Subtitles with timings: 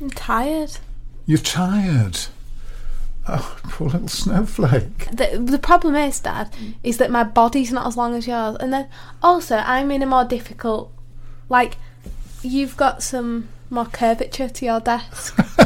[0.00, 0.78] I'm tired.
[1.26, 2.18] You're tired.
[3.28, 5.08] Oh, poor little snowflake.
[5.12, 8.56] The, the problem is, Dad, is that my body's not as long as yours.
[8.60, 8.88] And then
[9.22, 10.92] also, I'm in a more difficult.
[11.48, 11.76] Like,
[12.42, 15.36] you've got some more curvature to your desk.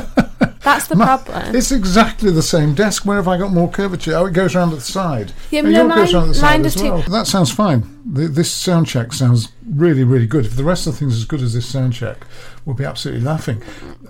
[0.63, 1.55] That's the Ma- problem.
[1.55, 3.05] It's exactly the same desk.
[3.07, 4.15] Where have I got more curvature?
[4.17, 5.33] Oh, it goes around at the side.
[5.51, 7.11] Yeah, Oh, no, goes mine- at the mine side does as too.
[7.11, 7.83] That sounds fine.
[8.15, 10.47] Th- This sound check sounds really, really good.
[10.47, 12.25] If the rest of the things as good as this sound check,
[12.65, 13.63] we'll be absolutely laughing.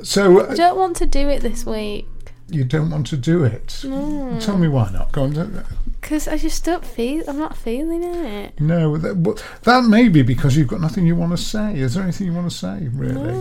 [0.03, 2.07] So I uh, don't want to do it this week.
[2.49, 3.81] you don't want to do it?
[3.85, 4.39] No.
[4.41, 5.13] Tell me why not.
[5.13, 5.33] Go on.
[5.33, 5.65] don't-
[6.01, 7.25] Because I just don't feel.
[7.29, 8.61] I'm not feeling it.
[8.61, 11.75] No, that, well, that may be because you've got nothing you want to say.
[11.79, 13.41] Is there anything you want to say, really?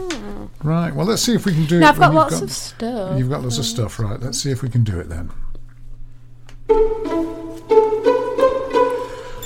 [0.64, 0.96] Right.
[0.96, 1.90] Well, let's see if we can do No, it.
[1.90, 3.20] I've got lots of stuff.
[3.20, 4.20] You've got lots of stuff, right?
[4.20, 5.30] Let's see if we can do it then.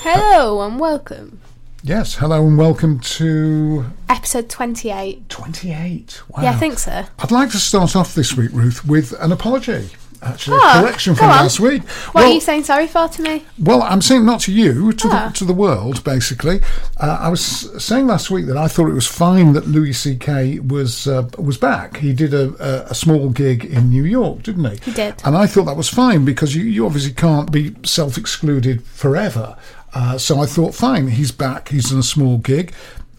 [0.03, 1.41] Hello and welcome.
[1.83, 2.15] Yes.
[2.15, 5.29] Hello and welcome to Episode 28.
[5.29, 6.21] 28.
[6.29, 6.43] Wow.
[6.43, 7.05] Yeah, I think so.
[7.19, 9.89] I'd like to start off this week, Ruth, with an apology.
[10.19, 11.35] Actually, Oh, a correction from on.
[11.43, 11.83] last week.
[11.83, 13.45] What well, are you saying sorry for to me?
[13.59, 15.27] well, I'm saying not to you, to Ah.
[15.27, 16.59] the to the world, basically.
[16.99, 17.39] Uh, I was
[17.77, 20.57] saying last week that I thought it was fine that Louis C.K.
[20.61, 21.97] was uh, was back.
[21.97, 24.77] He did a, a, a small gig in New York, didn't he?
[24.85, 25.21] He did.
[25.23, 29.55] And I thought that was fine because you, you obviously can't be self excluded forever.
[29.97, 31.69] Uh, so I thought, fine, he's back.
[31.69, 32.71] He's in a small gig.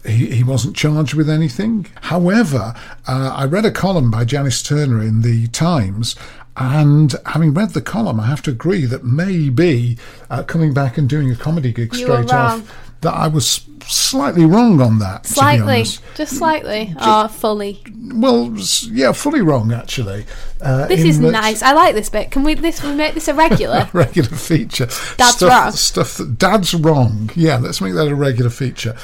[0.05, 1.87] He, he wasn't charged with anything.
[2.03, 2.73] However,
[3.05, 6.15] uh, I read a column by Janice Turner in the Times,
[6.55, 9.97] and having read the column, I have to agree that maybe
[10.29, 14.45] uh, coming back and doing a comedy gig You straight off, that I was slightly
[14.45, 15.23] wrong on that.
[15.23, 15.83] to be Slightly.
[16.15, 16.93] Just slightly.
[17.05, 17.83] Or fully.
[18.13, 18.55] Well,
[18.91, 20.25] yeah, fully wrong actually.
[20.61, 21.61] Uh, This is nice.
[21.61, 22.31] I like this bit.
[22.31, 23.89] Can we this we make this a regular?
[23.93, 24.85] regular feature.
[25.17, 25.71] Dad's stuff, wrong.
[25.71, 27.31] Stuff that dad's wrong.
[27.35, 28.95] Yeah, let's make that a regular feature.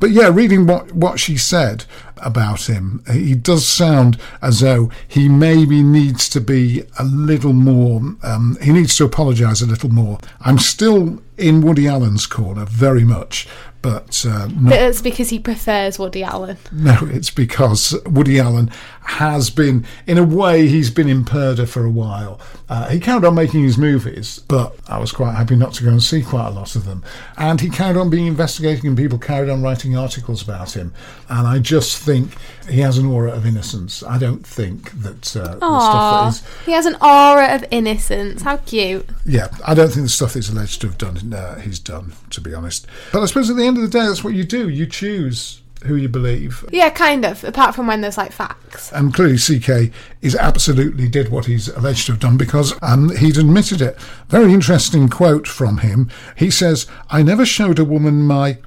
[0.00, 1.84] But yeah, reading what what she said
[2.18, 8.00] about him, he does sound as though he maybe needs to be a little more.
[8.22, 10.18] Um, he needs to apologise a little more.
[10.40, 13.48] I'm still in Woody Allen's corner very much.
[13.84, 16.56] But uh, not But it's because he prefers Woody Allen.
[16.72, 18.70] no, it's because Woody Allen
[19.02, 22.40] has been, in a way, he's been in Purdah for a while.
[22.66, 25.90] Uh, he carried on making his movies, but I was quite happy not to go
[25.90, 27.04] and see quite a lot of them.
[27.36, 30.94] And he carried on being investigating, and people carried on writing articles about him.
[31.28, 32.36] And I just think
[32.68, 34.02] he has an aura of innocence.
[34.02, 36.28] I don't think that uh, the stuff that Aww.
[36.28, 36.64] is.
[36.66, 38.42] He has an aura of innocence.
[38.42, 39.08] How cute.
[39.24, 42.40] Yeah, I don't think the stuff that's alleged to have done, uh, he's done, to
[42.40, 42.86] be honest.
[43.12, 44.68] But I suppose at the end of the day, that's what you do.
[44.68, 46.64] You choose who you believe.
[46.72, 47.44] Yeah, kind of.
[47.44, 48.90] Apart from when there's like facts.
[48.92, 49.92] And clearly, CK
[50.22, 53.98] is absolutely did what he's alleged to have done because um, he'd admitted it.
[54.28, 56.10] Very interesting quote from him.
[56.36, 58.58] He says, "I never showed a woman my."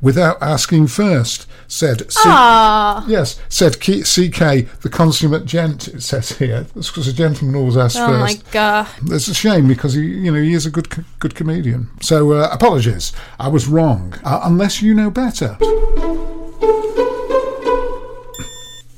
[0.00, 3.06] Without asking first, said C- Aww.
[3.08, 5.88] yes, said K- CK, the consummate gent.
[5.88, 6.66] It says here.
[6.74, 8.50] That's because a gentleman always asks Oh my first.
[8.52, 8.86] god.
[9.06, 10.88] It's a shame because he, you know, he is a good,
[11.18, 11.88] good comedian.
[12.00, 14.14] So uh, apologies, I was wrong.
[14.24, 15.56] Uh, unless you know better.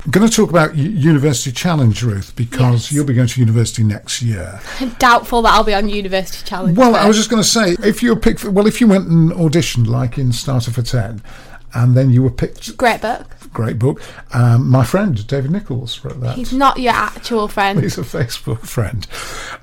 [0.09, 2.93] I'm going to talk about University Challenge, Ruth, because Yes.
[2.93, 4.59] you'll be going to university next year.
[4.81, 6.79] I'm doubtful that I'll be on University Challenge.
[6.79, 8.87] Well, I was just going to say, if you were picked, for, well, if you
[8.87, 11.21] went and auditioned like in Starter for Ten,
[11.75, 13.27] and then you were picked, Great book.
[13.53, 14.03] Great book.
[14.35, 16.37] Um, my friend David Nichols wrote that.
[16.37, 17.81] He's not your actual friend.
[17.81, 19.07] He's a Facebook friend.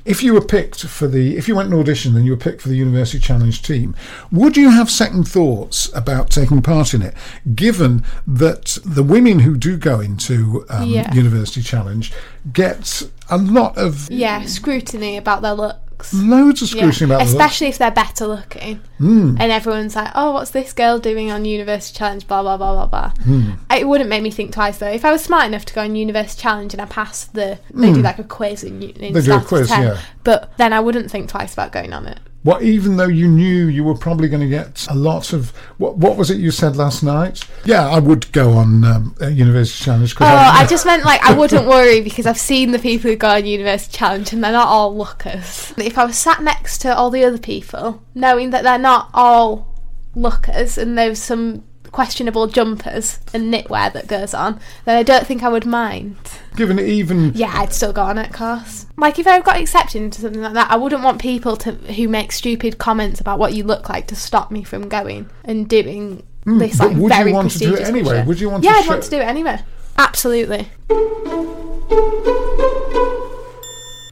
[0.05, 2.61] If you were picked for the, if you went and auditioned and you were picked
[2.61, 3.95] for the University Challenge team,
[4.31, 7.13] would you have second thoughts about taking part in it,
[7.55, 11.13] given that the women who do go into um, Yeah.
[11.13, 12.11] University Challenge
[12.51, 15.79] get a lot of Yeah, scrutiny about their looks.
[15.97, 16.13] Looks.
[16.13, 17.31] Loads of Yeah, scrutiny about the looks.
[17.31, 19.36] especially if they're better looking, Hmm.
[19.39, 22.86] and everyone's like, "Oh, what's this girl doing on University Challenge?" Blah blah blah blah
[22.88, 23.12] blah.
[23.24, 23.51] Hmm.
[23.71, 24.88] It wouldn't make me think twice though.
[24.89, 27.94] If I was smart enough to go on University Challenge and I passed the, they
[27.94, 29.13] do like a quiz in, in Hmm.
[29.13, 29.97] They do a quiz, 10, yeah.
[30.24, 32.19] But then I wouldn't think twice about going on it.
[32.45, 35.50] Well, even though you knew you were probably going to get a lot of
[35.80, 35.97] what?
[35.97, 37.42] What was it you said last night?
[37.65, 40.15] Yeah, I would go on um, a University Challenge.
[40.21, 43.30] Oh, I just meant like I wouldn't worry because I've seen the people who go
[43.30, 45.74] on University Challenge and they're not all lookers.
[45.75, 49.75] If I was sat next to all the other people, knowing that they're not all
[50.13, 51.63] lookers and there's some
[51.95, 56.18] questionable jumpers and knitwear that goes on, then I don't think I would mind.
[56.57, 58.86] given it even Yeah, I'd still go on it, of course.
[58.97, 62.07] Like if I got accepted into something like that, I wouldn't want people to who
[62.09, 66.24] make stupid comments about what you look like to stop me from going and doing
[66.45, 68.24] this Hmm, but like would you very want to do it anyway?
[68.25, 69.59] Would you want to Yeah, I'd show- want to do it anyway.
[69.97, 70.68] Absolutely.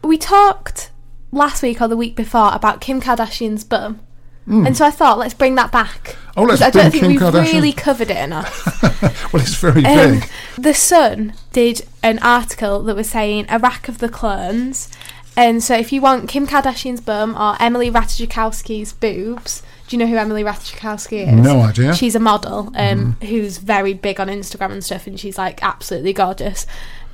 [0.04, 0.92] We talked
[1.32, 4.00] last week or the week before about Kim Kardashian's bum.
[4.46, 6.18] And so I thought, let's bring that back.
[6.36, 8.82] Oh, let's I don't think Kim we've Kardashian- really covered it enough.
[9.34, 10.30] well, it's very Um, big.
[10.58, 14.90] the Sun did an article that was saying Iraq of the clones.
[15.38, 20.08] And so if you want Kim Kardashian's bum or Emily Ratajkowski's boobs, do you know
[20.12, 21.34] who Emily Ratajkowski is?
[21.34, 21.94] No idea.
[21.96, 26.14] She's a model um, who's very big on Instagram and stuff, and she's like absolutely
[26.14, 26.68] gorgeous.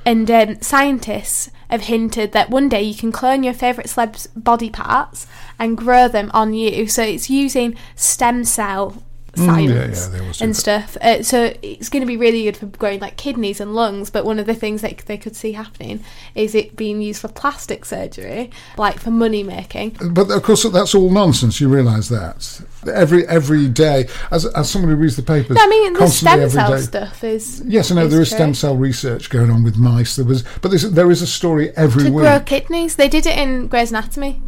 [0.04, 4.70] And um, scientists have hinted that one day you can clone your favourite celeb's body
[4.70, 5.26] parts
[5.58, 6.86] and grow them on you.
[6.88, 9.02] So it's using stem cell
[9.34, 10.96] Mm, yeah, science yeah, they always do and stuff.
[11.00, 14.10] Uh, so it's going to be really good for growing like kidneys and lungs.
[14.10, 16.02] But one of the things that they could see happening
[16.34, 19.96] is it being used for plastic surgery, like for money making.
[20.10, 21.60] But of course, that's all nonsense.
[21.60, 25.66] You realise that every every day, as as someone who reads the papers, No, I
[25.68, 28.36] mean the stem cell day- stuff is Yes, I know there is true.
[28.38, 30.16] stem cell research going on with mice.
[30.16, 32.22] There was, but there's, there is a story every to week.
[32.22, 32.96] grow kidneys.
[32.96, 34.40] They did it in Grey's Anatomy.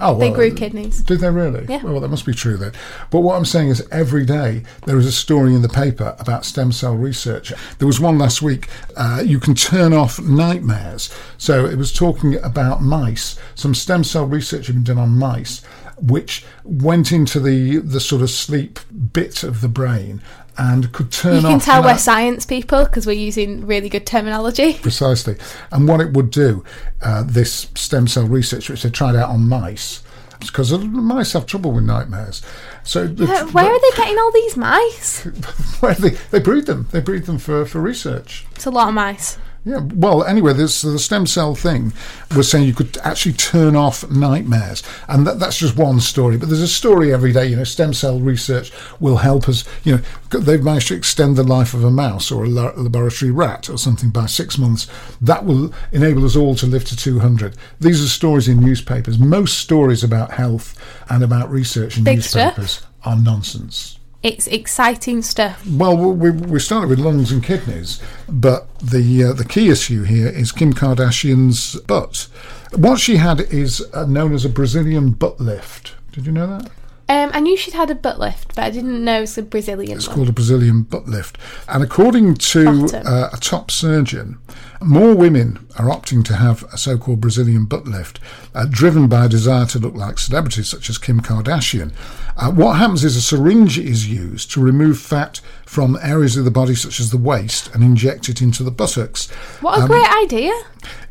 [0.00, 1.02] oh, They grew kidneys.
[1.02, 1.66] Did they really?
[1.68, 1.82] Yeah.
[1.82, 2.72] Well, that must be true then.
[3.10, 6.44] But what I'm saying is, every day there is a story in the paper about
[6.44, 7.52] stem cell research.
[7.78, 8.68] There was one last week.
[8.96, 11.10] Uh, you can turn off nightmares.
[11.38, 13.38] So it was talking about mice.
[13.54, 15.62] Some stem cell research had been done on mice,
[15.96, 18.80] which went into the the sort of sleep
[19.12, 20.20] bit of the brain
[20.56, 24.74] and could turn You can tell we're science people because we're using really good terminology.
[24.82, 25.36] Precisely.
[25.72, 26.64] And what it would do,
[27.02, 30.02] uh, this stem cell research, which they tried out on mice,
[30.38, 32.40] because mice have trouble with nightmares.
[32.84, 35.24] So the- Uh, Where are they getting all these mice?
[35.80, 36.88] where they, they breed them.
[36.92, 38.46] They breed them for, for research.
[38.54, 39.38] It's a lot of mice.
[39.64, 39.80] Yeah.
[39.94, 41.94] Well, anyway, this the stem cell thing
[42.36, 46.36] was saying you could actually turn off nightmares, and that, that's just one story.
[46.36, 47.46] But there's a story every day.
[47.46, 49.64] You know, stem cell research will help us.
[49.82, 53.70] You know, they've managed to extend the life of a mouse or a laboratory rat
[53.70, 54.86] or something by six months.
[55.20, 57.56] That will enable us all to live to 200.
[57.80, 59.18] These are stories in newspapers.
[59.18, 60.78] Most stories about health
[61.08, 62.58] and about research in Big stuff.
[62.58, 63.98] newspapers are nonsense.
[64.24, 65.62] It's exciting stuff.
[65.66, 70.28] Well, we, we started with lungs and kidneys, but the uh, the key issue here
[70.28, 72.26] is Kim Kardashian's butt.
[72.74, 75.92] What she had is uh, known as a Brazilian butt lift.
[76.12, 76.70] Did you know that?
[77.06, 79.42] Um, I knew she'd had a butt lift, but I didn't know it was a
[79.42, 80.16] Brazilian It's one.
[80.16, 81.36] called a Brazilian butt lift.
[81.68, 84.38] And according to uh, a top surgeon,
[84.80, 88.20] more women are opting to have a so called Brazilian butt lift,
[88.54, 91.92] uh, driven by a desire to look like celebrities such as Kim Kardashian.
[92.38, 96.50] Uh, what happens is a syringe is used to remove fat from areas of the
[96.50, 99.30] body such as the waist and inject it into the buttocks.
[99.60, 100.52] What a Um, great idea!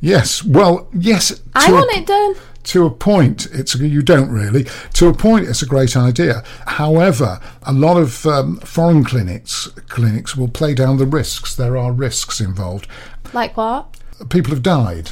[0.02, 1.40] Yes, well, yes.
[1.54, 2.36] I to a- want it done.
[2.66, 4.66] To a point, it's you don't really.
[4.94, 6.44] To a point, it's a great idea.
[6.68, 11.56] However, a lot of um, foreign clinics clinics will play down the risks.
[11.56, 12.88] There are risks involved.
[13.34, 13.98] Like what?
[14.30, 15.12] People have died.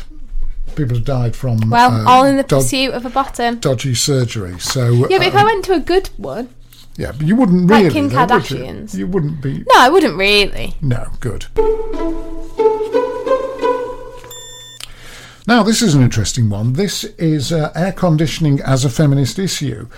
[0.75, 3.59] People have died from Well, uh, all in the pursuit of a bottom.
[3.59, 4.57] dodgy surgery.
[4.59, 6.47] So Yeah, but if um, I went to a good one,
[6.95, 7.93] yeah, but you wouldn't Like really.
[7.93, 8.57] Kim though, would you?
[8.57, 8.95] Kardashians.
[8.95, 9.59] You wouldn't be.
[9.59, 10.75] no, I wouldn't really.
[10.81, 11.47] No, good.
[15.51, 16.71] Now, this is an interesting one.
[16.73, 19.89] This is uh, air conditioning as a feminist issue.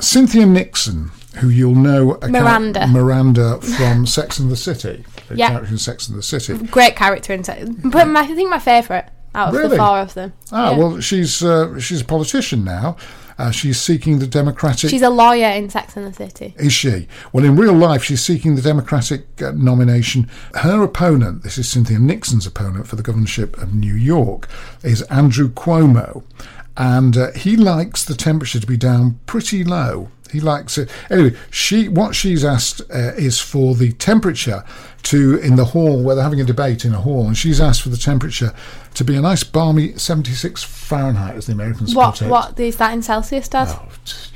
[0.00, 2.86] Cynthia Nixon, who you'll know, Miranda.
[2.86, 5.48] Miranda from Sex and the City, the Yeah.
[5.50, 6.56] character in Sex and the City.
[6.68, 7.68] Great character in Sex.
[7.84, 9.04] But my, I think my favourite
[9.34, 9.68] out of Really?
[9.68, 10.32] the four of them.
[10.50, 10.78] Ah, Yeah.
[10.78, 12.96] well, she's uh, she's a politician now.
[13.42, 14.88] Uh, she's seeking the Democratic.
[14.88, 16.54] She's a lawyer in Sex and the City.
[16.58, 17.08] Is she?
[17.32, 20.30] Well, in real life, she's seeking the Democratic uh, nomination.
[20.54, 24.48] Her opponent, this is Cynthia Nixon's opponent for the governorship of New York,
[24.84, 26.22] is Andrew Cuomo.
[26.76, 30.12] And uh, he likes the temperature to be down pretty low.
[30.32, 30.90] He likes it.
[31.10, 34.64] Anyway, she what she's asked uh, is for the temperature
[35.04, 37.82] to in the hall where they're having a debate in a hall, and she's asked
[37.82, 38.52] for the temperature
[38.94, 42.28] to be a nice balmy 76 Fahrenheit, as the Americans What put it.
[42.28, 43.68] what is that in Celsius, Dad?
[43.70, 43.88] Oh,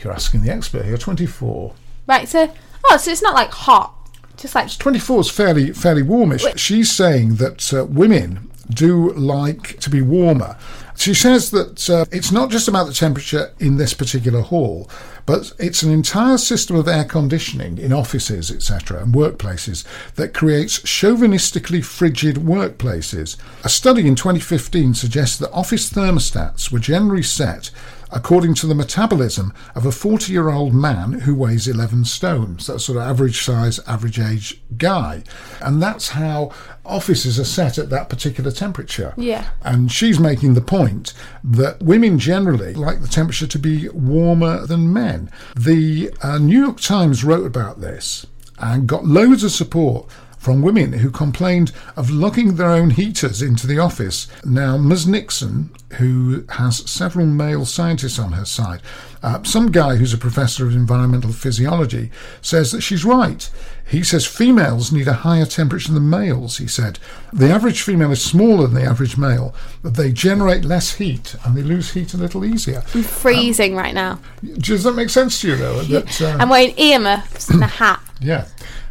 [0.03, 0.97] you're asking the expert here.
[0.97, 1.75] 24.
[2.07, 2.53] Right, so
[2.91, 3.95] oh, so it's not like hot,
[4.37, 6.45] just like 24 is fairly fairly warmish.
[6.57, 10.57] She's saying that uh, women do like to be warmer.
[10.97, 14.89] She says that uh, it's not just about the temperature in this particular hall,
[15.27, 19.85] but it's an entire system of air conditioning in offices, etc., and workplaces
[20.15, 23.37] that creates chauvinistically frigid workplaces.
[23.65, 27.71] A study in 2015 suggests that office thermostats were generally set
[28.11, 32.67] according to the metabolism of a 40 year old man who weighs 11 stones.
[32.67, 35.25] That's sort of average size, average age guy.
[35.61, 36.53] And that's how
[36.87, 39.15] offices are set at that particular temperature.
[39.17, 39.49] Yeah.
[39.63, 41.13] And she's making the point
[41.45, 45.31] that women generally like the temperature to be warmer than men.
[45.55, 48.27] The uh, New York Times wrote about this
[48.59, 50.11] and got loads of support
[50.47, 54.29] from women who complained of lugging their own heaters into the office.
[54.45, 55.05] Now, Ms.
[55.05, 58.81] Nixon, who has several male scientists on her side,
[59.25, 62.13] uh, some guy who's a professor of environmental physiology,
[62.43, 63.51] says that she's right.
[63.89, 66.99] He says females need a higher temperature than males, he said.
[67.33, 71.57] The average female is smaller than the average male, but they generate less heat and
[71.57, 72.83] they lose heat a little easier.
[72.95, 74.19] I'm freezing right now.
[74.59, 75.83] Does that make sense to you, though?
[75.83, 78.01] That, uh, I'm wearing earmuffs and a hat.
[78.21, 78.47] yeah.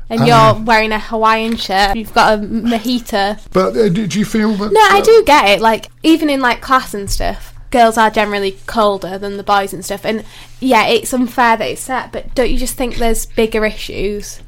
[0.10, 1.98] And Um, you're wearing a Hawaiian shirt.
[1.98, 3.40] You've got a mojito.
[3.52, 4.72] But uh, do, do you feel that?
[4.72, 5.62] No, I uh, do get it.
[5.62, 9.84] Like even in like class and stuff, girls are generally colder than the boys and
[9.84, 10.06] stuff.
[10.06, 10.24] And
[10.60, 12.12] yeah, it's unfair that it's set.
[12.12, 14.40] But don't you just think there's bigger issues?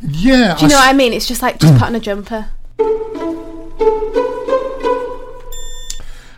[0.00, 0.56] Yeah.
[0.56, 1.12] Do you know what I mean?
[1.12, 2.48] It's just like just put on a jumper.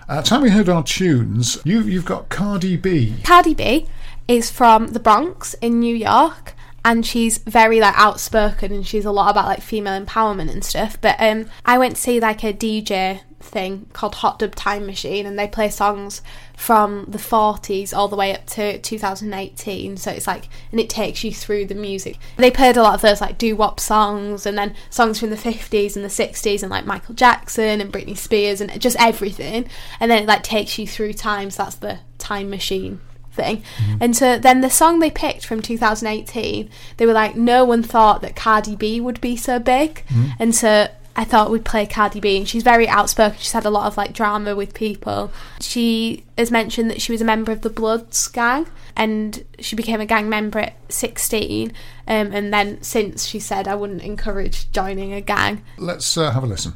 [0.09, 3.15] Uh, time we heard our tunes, you, you've got Cardi B.
[3.23, 3.87] Cardi B
[4.27, 9.13] is from the Bronx in New York and she's very like outspoken and she's a
[9.13, 11.01] lot about like female empowerment and stuff.
[11.01, 15.27] But um I went to see like a DJ thing called Hot Dub Time Machine
[15.27, 16.23] and they play songs
[16.57, 21.25] from the 40s all the way up to 2018 so it's like and it takes
[21.25, 22.19] you through the music.
[22.37, 25.97] They played a lot of those like doo-wop songs and then songs from the 50s
[25.97, 29.69] and the 60s and like Michael Jackson and Britney Spears and just everything.
[29.99, 33.01] And then it like takes you through time so that's the time machine
[33.33, 33.59] thing.
[33.59, 33.97] Mm-hmm.
[34.01, 38.23] And so then the song they picked from 2018, they were like, no one thought
[38.23, 40.05] that Cardi B would be so big.
[40.07, 40.29] Mm-hmm.
[40.39, 40.89] And so
[41.21, 42.39] I thought we'd play Cardi B.
[42.39, 43.39] And she's very outspoken.
[43.39, 45.31] She's had a lot of like drama with people.
[45.61, 50.01] She has mentioned that she was a member of the Bloods gang and she became
[50.01, 51.75] a gang member at 16.
[52.09, 55.63] Um, and then since she said, I wouldn't encourage joining a gang.
[55.77, 56.73] Let's uh, have a listen.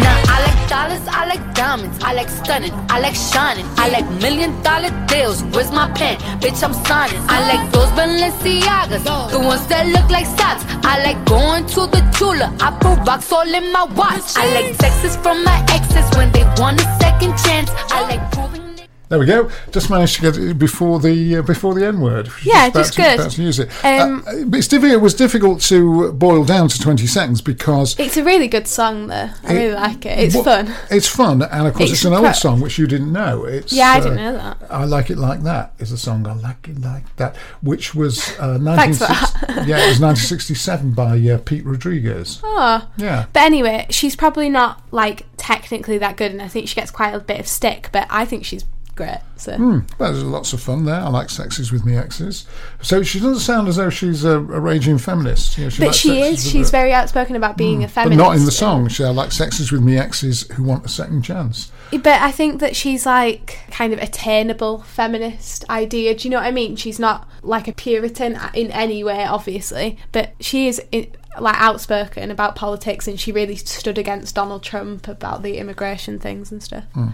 [0.00, 4.08] Now I like dollars, I like diamonds, I like stunning, I like shining, I like
[4.20, 5.42] million dollar deals.
[5.52, 6.16] Where's my pen?
[6.40, 7.20] Bitch, I'm signing.
[7.28, 10.64] I like those Balenciagas, the ones that look like socks.
[10.84, 14.36] I like going to the Tula, I put rocks all in my watch.
[14.36, 17.70] I like texts from my exes when they want a second chance.
[17.90, 18.71] I like proving.
[19.12, 19.50] There we go.
[19.72, 22.30] Just managed to get it before the uh, before the N word.
[22.42, 23.20] Yeah, just to, good.
[23.20, 23.68] About to use it.
[23.84, 28.16] Um, uh, it's difficult, it was difficult to boil down to twenty seconds because It's
[28.16, 29.28] a really good song, though.
[29.44, 30.18] I It- really like it.
[30.18, 30.74] It's Well, fun.
[30.90, 33.44] It's fun, and of course, it's, It's an old pro- song which you didn't know.
[33.44, 34.56] It's Yeah, I uh, didn't know that.
[34.70, 35.74] I like it like that.
[35.78, 39.84] Is a song I like it like that, which was uh, Thanks for 1960 yeah,
[39.84, 42.40] it was 1967 by uh, Pete Rodriguez.
[42.42, 42.88] Oh.
[42.96, 46.90] Yeah, But anyway, she's probably not like technically that good, and I think she gets
[46.90, 47.90] quite a bit of stick.
[47.92, 49.20] But I think she's great.
[49.36, 51.00] So hmm, well, there's lots of fun there.
[51.00, 52.46] I like sexes with me exes.
[52.80, 55.58] So she doesn't sound as though she's a, a raging feminist.
[55.58, 56.48] You know, but she is.
[56.48, 58.18] She's very outspoken about being hmm, a feminist.
[58.18, 58.88] But not in the song.
[58.88, 61.72] She I like sexes with me exes who want a second chance.
[61.90, 66.14] But I think that she's like kind of attainable feminist idea.
[66.14, 66.76] Do you know what I mean?
[66.76, 70.80] She's not like a Puritan in any way, obviously, but she is.
[70.92, 71.08] i
[71.40, 76.52] like outspoken about politics and she really stood against Donald Trump about the immigration things
[76.52, 76.84] and stuff.
[76.92, 77.08] Hmm.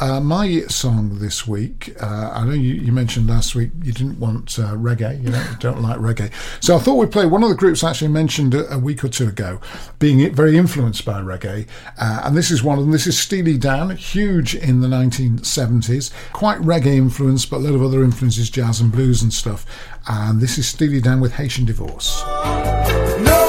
[0.00, 4.18] Uh, my song this week, uh, I know you, you mentioned last week you didn't
[4.18, 6.32] want uh, reggae, you don't, don't like reggae.
[6.60, 9.04] So I thought we'd play one of the groups I actually mentioned a, a week
[9.04, 9.60] or two ago,
[9.98, 11.66] being very influenced by reggae.
[11.98, 12.92] Uh, and this is one of them.
[12.92, 17.82] This is Steely Dan, huge in the 1970s, quite reggae influenced, but a lot of
[17.82, 19.66] other influences, jazz and blues and stuff.
[20.08, 22.22] And this is Steely Dan with Haitian Divorce.
[22.24, 23.41] No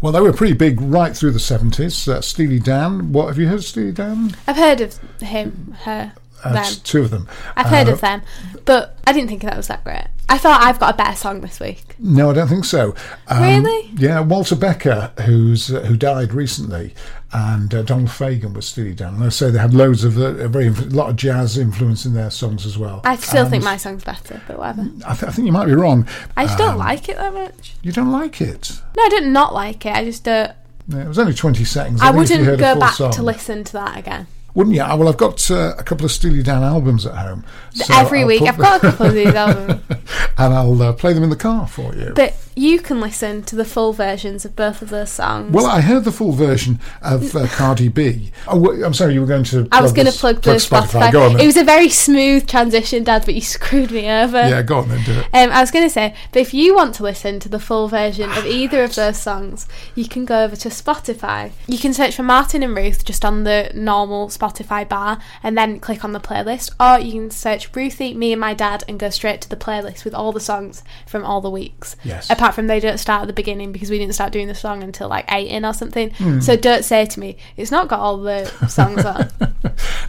[0.00, 2.06] Well, they were pretty big right through the 70s.
[2.08, 3.12] Uh, Steely Dan.
[3.12, 4.34] What have you heard of Steely Dan?
[4.46, 6.12] I've heard of him, her,
[6.44, 6.64] Uh, them.
[6.84, 7.26] two of them.
[7.56, 8.22] I've heard Uh, of them,
[8.64, 10.04] but I didn't think that was that great.
[10.28, 11.96] I thought I've got a better song this week.
[11.98, 12.94] No, I don't think so.
[13.28, 13.90] Um, Really?
[13.96, 16.94] Yeah, Walter Becker, who's uh, who died recently,
[17.32, 19.14] and uh, Donald Fagen was Steely Dan.
[19.16, 22.06] And I say they had loads of uh, a very a lot of jazz influence
[22.06, 23.00] in their songs as well.
[23.04, 24.82] I still think my song's better, but whatever.
[25.06, 26.06] I, th- I think you might be wrong.
[26.36, 27.74] I just don't Um, like it that much.
[27.82, 28.80] You don't like it?
[28.96, 29.94] No, I don't not like it.
[29.94, 30.52] I just don't.
[30.88, 32.00] Yeah, it was only twenty seconds.
[32.00, 34.26] I you wouldn't go back song- to listen to that again.
[34.54, 34.82] Wouldn't you?
[34.82, 37.44] Ah, Well, I've got uh, a couple of Steely Dan albums at home.
[37.74, 39.82] so Every I'll week, I've got a couple of these albums.
[39.90, 42.12] and I'll uh, play them in the car for you.
[42.16, 45.52] But you can listen to the full versions of both of those songs.
[45.52, 48.32] Well, I heard the full version of uh, Cardi B.
[48.48, 49.68] Oh, I'm sorry, you were going to.
[49.70, 51.12] I was going to plug the Spotify.
[51.12, 51.42] Go on then.
[51.42, 54.48] It was a very smooth transition, Dad, but you screwed me over.
[54.48, 55.26] yeah, go on then, do it.
[55.32, 57.86] Um, I was going to say, but if you want to listen to the full
[57.86, 61.52] version of either of those songs, you can go over to Spotify.
[61.68, 65.78] You can search for Martin and Ruth just on the normal Spotify bar and then
[65.78, 69.10] click on the playlist, or you can search Ruthie, me and my dad and go
[69.10, 71.94] straight to the playlist with all the songs from all the weeks.
[72.02, 72.28] Yes.
[72.28, 74.82] Apart from they don't start at the beginning because we didn't start doing the song
[74.82, 76.10] until like eight in or something.
[76.10, 76.40] Hmm.
[76.40, 79.30] So don't say to me, it's not got all the songs on.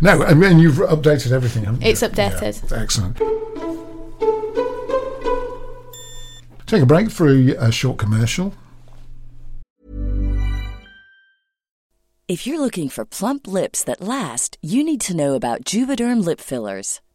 [0.01, 1.89] No, I mean, you've updated everything, haven't you?
[1.89, 2.71] It's updated.
[2.71, 3.17] Yeah, excellent.
[6.67, 8.53] Take a break for a, a short commercial.
[12.29, 16.39] If you're looking for plump lips that last, you need to know about Juvederm lip
[16.39, 17.01] fillers.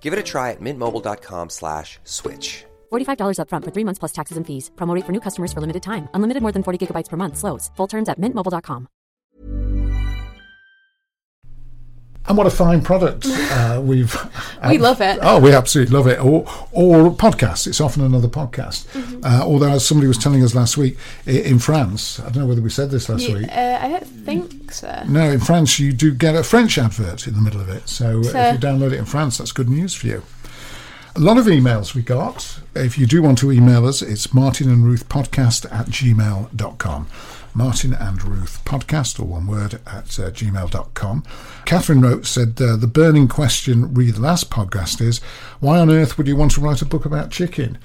[0.00, 2.64] Give it a try at mintmobile.com slash switch.
[2.90, 4.70] $45 upfront for three months plus taxes and fees.
[4.76, 6.08] Promo rate for new customers for limited time.
[6.14, 7.36] Unlimited more than 40 gigabytes per month.
[7.36, 7.70] Slows.
[7.76, 8.88] Full terms at mintmobile.com.
[12.28, 14.14] And what a fine product uh, we've.
[14.68, 15.18] We love it.
[15.22, 16.20] Oh, we absolutely love it.
[16.20, 17.66] Or, or podcasts.
[17.66, 18.86] It's often another podcast.
[18.92, 19.20] Mm-hmm.
[19.24, 22.60] Uh, although, as somebody was telling us last week, in France, I don't know whether
[22.60, 23.48] we said this last You- week.
[23.50, 25.04] uh, I don't think so.
[25.08, 27.88] No, in France, you do get a French advert in the middle of it.
[27.88, 30.22] So, uh, So- if you download it in France, that's good news for you.
[31.16, 32.60] A lot of emails we got.
[32.76, 37.06] If you do want to email us, it's Martin and Ruth podcast at gmail.com.
[37.54, 41.24] Martin and Ruth podcast, or one word, at uh, gmail.com.
[41.64, 45.18] Catherine wrote, said, uh, The burning question re the last podcast is,
[45.60, 47.78] why on earth would you want to write a book about chicken?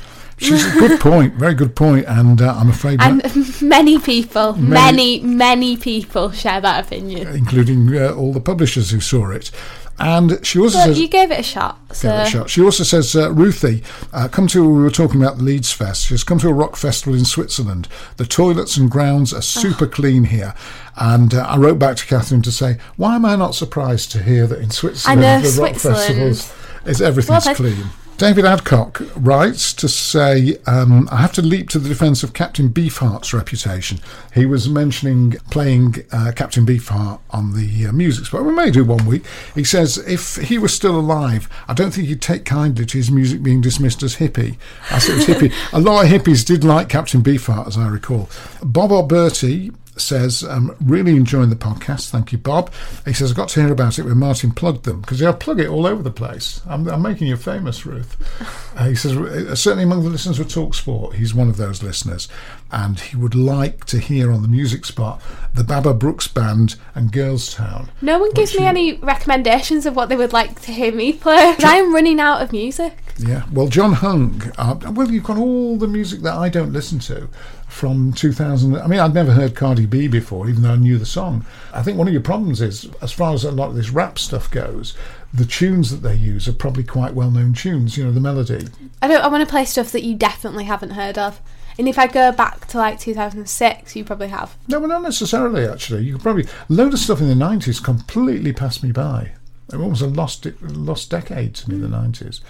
[0.43, 3.21] She's a good point, very good point, and uh, I'm afraid, And
[3.62, 7.27] many people, Many- many, many people share that opinion.
[7.27, 9.51] including uh, all the publishers who saw it.
[9.99, 11.77] And she also But says, you gave it a shot.
[11.95, 12.49] So Give it a shot.
[12.49, 16.08] She also says, uh, Ruthie, uh, come to, we were talking about the Leeds Fest.
[16.08, 17.88] She's come to a rock festival in Switzerland.
[18.17, 20.56] The toilets and grounds are super clean here.
[20.97, 24.23] And uh, I wrote back to Catherine to say, why am I not surprised to
[24.23, 26.51] hear that in Switzerland, know, the rock festivals,
[26.86, 27.86] is everything's Well, clean?
[28.17, 32.69] David Adcock writes to say, um, I have to leap to the defence of Captain
[32.69, 33.99] Beefheart's reputation.
[34.34, 38.45] He was mentioning playing uh, Captain Beefheart on the uh, music spot.
[38.45, 39.26] We may do one week.
[39.56, 43.10] He says, if he was still alive, I don't think he'd take kindly to his
[43.10, 44.58] music being dismissed as hippie.
[44.99, 45.54] Said it was hippie.
[45.73, 48.30] A lot of hippies did like Captain Beefheart, as I recall.
[48.62, 52.10] Bob Alberti says, um, really enjoying the podcast.
[52.10, 52.71] Thank you, Bob.
[53.06, 55.60] He says, I got to hear about it when Martin plugged them because I plug
[55.60, 56.62] it all over the place.
[56.67, 58.17] I'm, I'm making you famous, Ruth.
[58.75, 61.84] Uh, he says, uh, certainly among the listeners of Talk Sport, he's one of those
[61.84, 62.27] listeners.
[62.71, 65.21] And he would like to hear on the music spot
[65.53, 67.91] the Baba Brooks Band and Girls Town.
[68.01, 71.13] No one gives me you- any recommendations of what they would like to hear me
[71.13, 71.53] play.
[71.53, 72.97] 'cause I am running out of music.
[73.19, 74.41] Yeah, well, John Hung.
[74.58, 77.29] Uh, well, you've got all the music that I don't listen to
[77.73, 78.77] from 2000.
[78.77, 81.45] I mean, I'd never heard Cardi B before, even though I knew the song.
[81.73, 84.19] I think one of your problems is, as far as a lot of this rap
[84.19, 84.95] stuff goes,
[85.33, 87.97] the tunes that they use are probably quite well-known tunes.
[87.97, 88.67] You know, the melody.
[89.01, 89.21] I don't.
[89.21, 91.41] I want to play stuff that you definitely haven't heard of.
[91.77, 94.55] And if I go back to like 2006, you probably have.
[94.67, 95.65] No, well, not necessarily.
[95.65, 99.31] Actually, you could probably a load of stuff in the 90s completely passed me by.
[99.73, 102.41] It was a lost lost decade to me, in the 90s.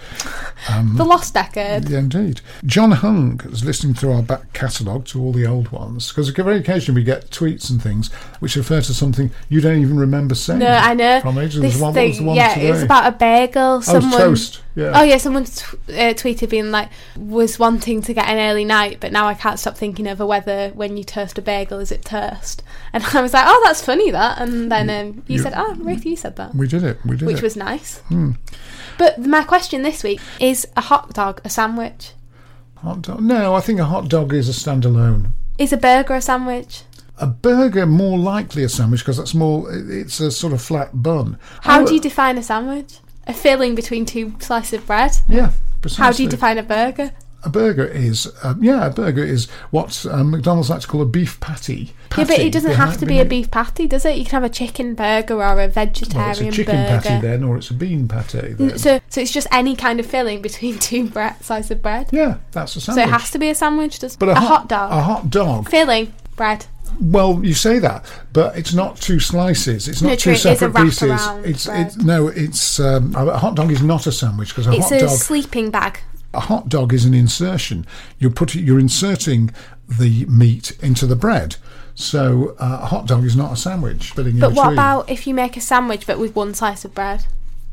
[0.66, 1.90] Um, the Lost Decade.
[1.90, 2.40] Yeah, indeed.
[2.64, 6.56] John Hung is listening through our back catalogue to all the old ones because very
[6.56, 8.10] occasionally we get tweets and things
[8.40, 10.60] which refer to something you don't even remember saying.
[10.60, 11.20] No, I know.
[11.20, 11.60] From ages.
[11.60, 12.68] This was thing, the one yeah, today?
[12.68, 13.62] it was about a bagel.
[13.62, 14.92] Oh, someone, toast, yeah.
[14.94, 18.98] Oh yeah, someone t- uh, tweeted being like, was wanting to get an early night,
[19.00, 22.04] but now I can't stop thinking over whether when you toast a bagel is it
[22.04, 22.62] toast.
[22.92, 24.40] And I was like, oh, that's funny that.
[24.40, 26.98] And then um, you, you- said, oh, Ruth, you said that, We did it.
[27.04, 27.26] We did it.
[27.26, 27.42] which it.
[27.42, 27.98] was nice.
[28.08, 28.32] Hmm.
[28.98, 32.12] But my question this week is: a hot dog a sandwich?
[32.76, 33.20] hot dog.
[33.22, 35.32] No, I think a hot dog is a standalone.
[35.58, 36.82] Is a burger a sandwich?
[37.18, 39.66] A burger more likely a sandwich because that's more.
[39.72, 41.38] It's a sort of flat bun.
[41.62, 42.98] How I- do you define a sandwich?
[43.26, 45.12] A filling between two slices of bread.
[45.28, 46.02] Yeah, precisely.
[46.04, 47.12] How do you define a burger?
[47.42, 51.06] A burger is, um, yeah, a burger is what um, McDonald's like to call a
[51.06, 51.92] beef patty.
[52.16, 54.16] Yeah, but it doesn't have to be a beef patty, does it?
[54.16, 57.00] You can have a chicken burger or a vegetarian Well, it's a chicken burger.
[57.02, 58.54] patty then, or it's a bean patty.
[58.54, 58.78] Then.
[58.78, 62.08] So, so it's just any kind of filling between two bre- slices of bread.
[62.12, 63.04] yeah, that's a sandwich.
[63.04, 63.98] So it has to be a sandwich.
[63.98, 65.68] Does But a, a, hot, dog A hot dog.
[65.68, 66.64] filling bread?
[67.00, 69.88] Well, you say that, but it's not two slices.
[69.88, 71.10] It's not No, two true, it is a separate pieces.
[71.44, 71.86] It's bread.
[71.86, 72.28] it's no.
[72.28, 75.10] It's um, a hot dog is not a sandwich because a It's hot a dog
[75.18, 76.00] sleeping bag.
[76.32, 77.86] a hot dog is an insertion.
[78.18, 79.50] You're putting you're inserting
[79.88, 81.56] the meat into the bread.
[81.96, 84.14] So uh, a hot dog is not a sandwich.
[84.16, 87.26] But what about if you make a sandwich but with one slice of bread?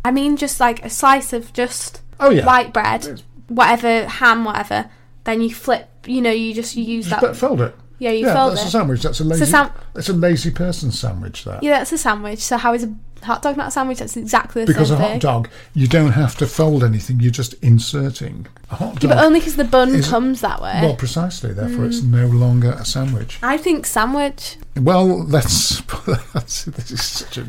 [0.06, 2.46] I mean, just like a slice of just Oh, yeah.
[2.46, 4.90] white bread, whatever ham, whatever.
[5.24, 5.88] Then you flip.
[6.06, 7.28] You know, you just use Just that.
[7.30, 7.76] put- fold it?
[8.02, 8.68] Yeah, you yeah, fold that's it.
[8.68, 9.02] a sandwich.
[9.04, 9.44] That's a It's lazy.
[9.44, 11.44] a sam- that's a lazy person sandwich.
[11.44, 12.40] That Yeah, that's a sandwich.
[12.40, 12.92] So how is a
[13.24, 14.00] hot dog not a sandwich?
[14.00, 14.84] That's exactly the same thing.
[14.84, 15.20] because a hot thing.
[15.20, 17.20] dog you don't have to fold anything.
[17.20, 19.04] You're just inserting a hot dog.
[19.04, 20.80] Yeah, but only because the bun is- comes that way.
[20.82, 21.54] Well, precisely.
[21.54, 22.10] Therefore, it's Mm.
[22.10, 23.38] no longer a sandwich.
[23.44, 24.58] I think sandwich.
[24.76, 25.82] Well, let's.
[26.34, 27.46] that's, this is such a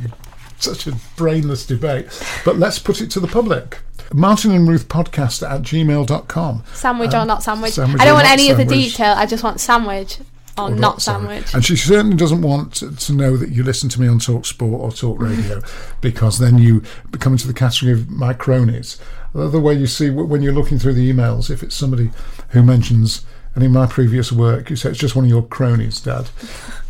[0.59, 2.07] such a brainless debate,
[2.45, 3.81] but let's put it to the public.
[4.13, 6.63] Martin and Ruth podcast at gmail.com.
[6.75, 7.73] Sandwich Um, or not sandwich.
[7.73, 8.69] sandwich I don't want any sandwich.
[8.69, 9.15] detail.
[9.17, 10.19] I just want sandwich
[10.59, 11.27] or, not sorry.
[11.27, 11.55] sandwich.
[11.55, 14.81] And she certainly doesn't want to, know that you listen to me on Talk Sport
[14.81, 15.61] or Talk Radio
[16.01, 16.83] because then you
[17.19, 18.99] come into the category of my cronies.
[19.35, 22.11] The other way you see when you're looking through the emails, if it's somebody
[22.51, 26.01] who mentions any of my previous work, you say it's just one of your cronies,
[26.01, 26.31] Dad.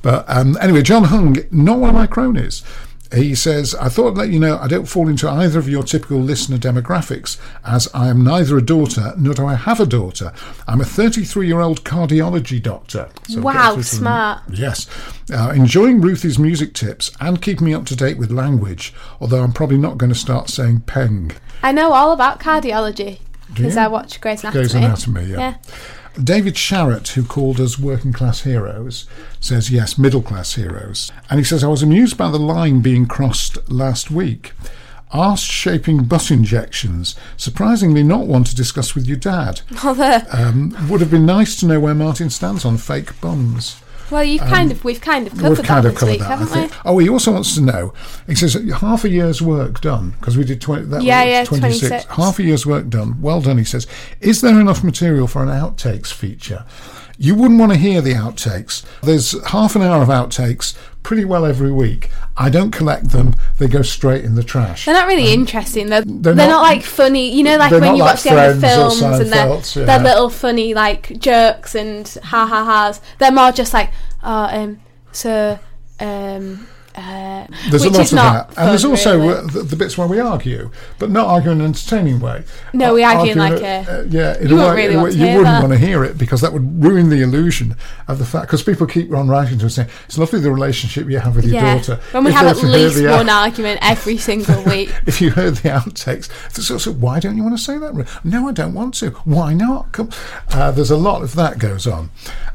[0.00, 2.62] But um, anyway, John Hung, not one of my cronies.
[3.14, 5.82] He says, I thought I'd let you know I don't fall into either of your
[5.82, 10.32] typical listener demographics, as I am neither a daughter nor do I have a daughter.
[10.66, 13.10] I'm a 33 year old cardiology doctor.
[13.28, 14.42] So Wow, get through to the- smart.
[14.50, 14.86] Yes.
[15.32, 19.52] Uh, enjoying Ruthie's music tips and keeping me up to date with language, although I'm
[19.52, 21.32] probably not going to start saying peng.
[21.62, 23.76] I know all about cardiology because?
[23.76, 24.60] I watch Grey's Anatomy.
[24.62, 25.38] Grey's Anatomy, yeah.
[25.38, 25.54] yeah.
[26.22, 29.06] David Sharrett, who called us working class heroes,
[29.40, 31.10] says yes, middle class heroes.
[31.30, 34.52] And he says, I was amused by the line being crossed last week.
[35.10, 37.14] Arse shaping butt injections.
[37.36, 39.60] Surprisingly, not one to discuss with your dad.
[39.84, 43.76] Although, Um, would have been nice to know where Martin stands on fake bums.
[44.12, 46.20] Well, you've kind um, of we've kind of covered kind that of this covered week,
[46.20, 46.76] that, haven't we?
[46.84, 47.92] Oh, he also wants to know.
[48.26, 50.84] He says half a year's work done because we did twenty.
[50.86, 51.88] That Yeah, was yeah, 26.
[51.88, 52.16] 26.
[52.16, 53.20] Half a year's work done.
[53.20, 53.58] Well done.
[53.58, 53.86] He says.
[54.20, 56.64] Is there enough material for an outtakes feature?
[57.22, 58.84] You wouldn't want to hear the outtakes.
[59.00, 62.10] There's half an hour of outtakes pretty well every week.
[62.36, 63.36] I don't collect them.
[63.58, 64.86] They go straight in the trash.
[64.86, 65.86] They're not really interesting.
[65.86, 67.32] They're, they're, they're not, not- like funny.
[67.32, 69.84] You know, like when you like watch the other films and they're, yeah.
[69.86, 73.00] they're little funny like jokes and ha ha ha's.
[73.18, 73.92] They're more just like,
[74.24, 74.80] oh, um,
[75.12, 75.60] so,
[76.00, 79.32] um, Uh, There's which a lot is of not that, and fun, there's also really.
[79.32, 82.44] uh, the, the bits where we argue, but not argue in an entertaining way.
[82.74, 85.26] No, we argue in like uh, a- uh, yeah, you a way, really way you
[85.26, 85.62] wouldn't that.
[85.62, 87.76] want to hear it because that would ruin the illusion
[88.08, 88.48] of the fact.
[88.48, 91.46] Because people keep on writing to us saying it's lovely the relationship you have with
[91.46, 91.76] your yeah.
[91.76, 91.96] daughter.
[92.10, 94.92] When we If have at were to hear least the one argument every single week.
[95.06, 98.20] if you heard the outtakes, so, of, why don't you want to say that?
[98.22, 99.10] No, I don't want to.
[99.24, 99.92] Why not?
[99.92, 100.10] Come.
[100.50, 102.10] Uh, there's a lot of that goes on.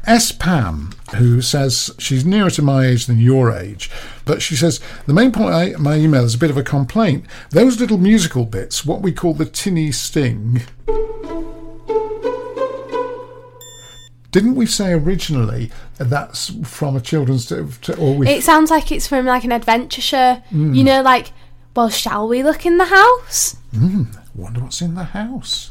[0.06, 0.30] S.
[0.30, 3.90] Pam, who says she's nearer to my age than your age,
[4.24, 7.24] but she says the main point of my email is a bit of a complaint.
[7.50, 10.62] Those little musical bits, what we call the tinny sting.
[14.30, 18.92] Didn't we say originally that's from a children's to, to or we It sounds like
[18.92, 20.42] it's from like an adventure show.
[20.52, 20.76] Mm.
[20.76, 21.32] You know, like,
[21.74, 23.56] well, shall we look in the house?
[24.34, 25.70] wonder what's in the house?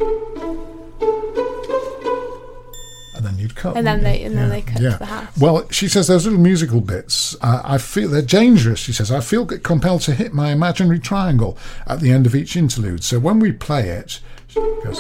[3.18, 3.76] And then you'd cut.
[3.76, 5.28] And then they- and then they cut to the house.
[5.40, 7.36] Well, she says those little musical bits.
[7.42, 8.80] Uh, I feel they're dangerous.
[8.80, 12.56] She says I feel compelled to hit my imaginary triangle at the end of each
[12.56, 13.04] interlude.
[13.04, 15.00] So when we play it, she goes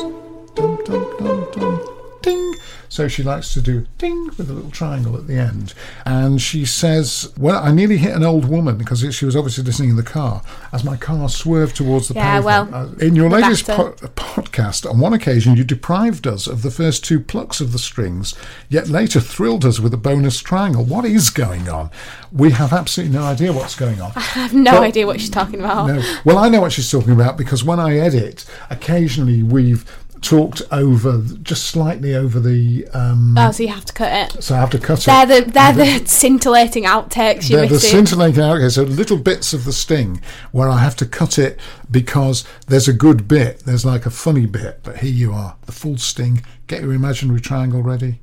[0.55, 1.96] dum dum dum dum
[2.27, 2.55] ding.
[2.89, 5.73] So she likes to do ding with a little triangle at the end.
[6.05, 9.89] And she says, "Well, I nearly hit an old woman because she was obviously listening
[9.91, 13.29] in the car as my car swerved towards the Yeah, pavement." well, Uh, in your
[13.29, 17.71] latest po- podcast, on one occasion you deprived us of the first two plucks of
[17.73, 18.33] the strings,
[18.69, 20.83] yet later thrilled us with a bonus triangle.
[20.85, 21.89] What is going on?
[22.31, 24.11] We have absolutely no idea what's going on.
[24.15, 25.87] I have no Well, idea what she's talking about.
[25.87, 26.01] No.
[26.23, 29.83] Well, I know what she's talking about because when I edit, occasionally we've
[30.21, 32.87] talked over, just slightly over the.
[32.93, 34.43] Um, Oh, so you have to cut it.
[34.43, 35.45] so I have to cut They're it.
[35.45, 40.21] the they're the scintillating outtakes They're the scintillating okay, so little bits of the sting
[40.51, 44.45] where I have to cut it because there's a good bit, there's like a funny
[44.45, 46.41] bit, but here you are, the full sting.
[46.67, 48.19] Get your imaginary triangle ready.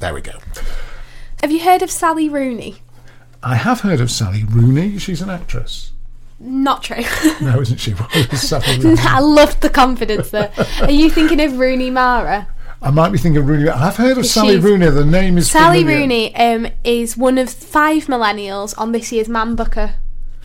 [0.00, 0.32] There we go.
[1.42, 2.76] have you heard of Sally Rooney?
[3.42, 4.98] I have heard of Sally Rooney.
[4.98, 5.92] She's an actress.
[6.40, 7.02] Not true.
[7.40, 7.92] No, isn't she?
[7.94, 9.00] What is Sally Rooney?
[9.00, 10.52] I loved the confidence there.
[10.80, 12.48] Are you thinking of Rooney Mara?
[12.80, 13.68] I might be thinking of Rooney.
[13.68, 14.88] I've heard of Sally She's- Rooney.
[14.90, 16.00] The name is Sally familiar.
[16.00, 19.94] Rooney um, is one of five millennials on this year's Man Booker.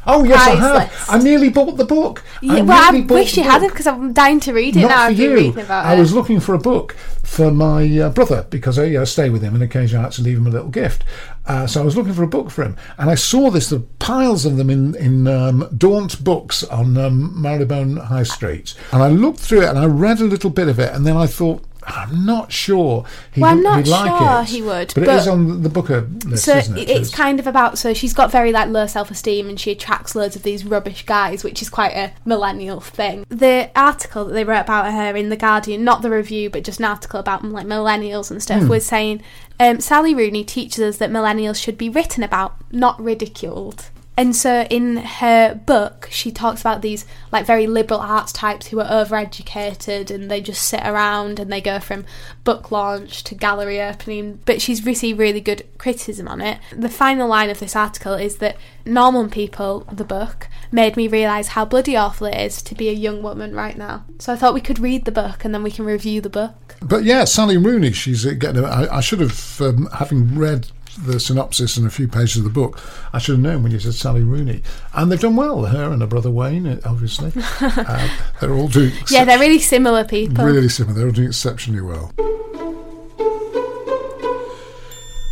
[0.05, 0.91] Oh yes, I have.
[0.91, 1.11] list.
[1.11, 2.23] I nearly bought the book.
[2.41, 3.69] Yeah, I well, I wish the you had book.
[3.69, 5.05] it because I'm dying to read it Not now.
[5.07, 5.33] for you.
[5.33, 5.99] reading about I it.
[5.99, 9.53] was looking for a book for my uh, brother because I uh, stay with him
[9.53, 11.03] and occasionally I like to leave him a little gift.
[11.45, 13.71] Uh, so I was looking for a book for him, and I saw this.
[13.71, 19.01] Were piles of them in in um, Daunt Books on um, Marylebone High Street, and
[19.03, 21.27] I looked through it and I read a little bit of it, and then I
[21.27, 21.63] thought.
[21.85, 24.47] I'm not sure he'd, Well, I'm not like sure it.
[24.49, 26.89] he would, but, it but- is on the Booker list, so isn't it?
[26.89, 30.35] it's kind of about so she's got very like low self-esteem and she attracts loads
[30.35, 34.61] of these rubbish guys which is quite a millennial thing the article that they wrote
[34.61, 38.29] about her in the guardian not the review but just an article about like millennials
[38.31, 39.21] and stuff was saying
[39.59, 44.65] um, sally rooney teaches us that millennials should be written about not ridiculed and so
[44.69, 50.11] in her book she talks about these like very liberal arts types who are overeducated
[50.11, 52.05] and they just sit around and they go from
[52.43, 54.39] book launch to gallery opening.
[54.45, 56.59] But she's received really good criticism on it.
[56.71, 61.49] The final line of this article is that normal people the book made me realise
[61.49, 64.05] how bloody awful it is to be a young woman right now.
[64.19, 66.75] So i thought we could read the book and then we can review the book.
[66.81, 68.65] But yeah, Sally Rooney, she's uh, getting.
[68.65, 72.79] I should have, um, having read the synopsis and a few pages of the book,
[73.11, 74.61] I should have known when you said Sally Rooney.
[74.93, 77.31] And they've done well, her and her brother Wayne, uh, obviously.
[77.61, 80.95] uh, they're all doing yeah they're really similar people really similar.
[80.95, 82.13] They're all doing exceptionally well.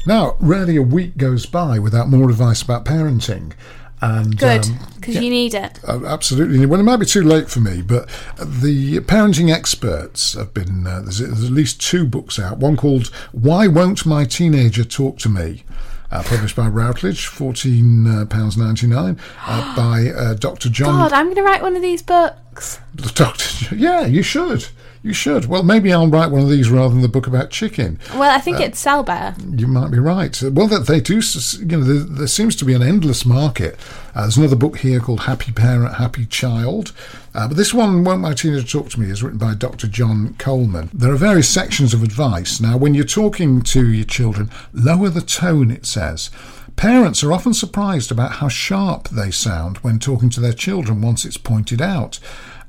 [0.07, 3.53] Now, rarely a week goes by without more advice about parenting.
[4.01, 5.21] And, good um, because yeah.
[5.21, 6.65] you need it Uh, absolutely.
[6.65, 10.87] Well, it might be too late for me, but the parenting experts have been.
[10.87, 12.57] Uh, there's, there's at least two books out.
[12.57, 15.63] One called "Why Won't My Teenager Talk to Me."
[16.11, 20.69] Uh, published by Routledge, fourteen uh, pounds ninety nine, uh, by uh, Dr.
[20.69, 20.97] John.
[20.97, 22.79] god i'm going to write one of these books
[23.15, 24.67] Doctor, yeah, you should.
[25.03, 25.47] You should.
[25.47, 27.99] Well, maybe I'll write one of these rather than the book about chicken.
[28.13, 30.39] well i think it'd sell better You might be right.
[30.43, 31.21] Well, that they do.
[31.59, 33.79] You know, there, there seems to be an endless market.
[34.13, 36.93] Uh, there's another book here called Happy Parent, Happy Child.
[37.33, 39.87] Uh, but this one, Won't My Teenager Talk to Me, is written by Dr.
[39.87, 40.89] John Coleman.
[40.93, 42.59] There are various sections of advice.
[42.61, 46.29] Now, when you're talking to your children, lower the tone, it says.
[46.75, 51.25] Parents are often surprised about how sharp they sound when talking to their children once
[51.25, 52.19] it's pointed out.